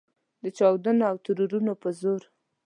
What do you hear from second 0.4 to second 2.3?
د چاودنو او ترورونو په زور.